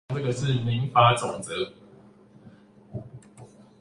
[0.65, 1.73] 民法總則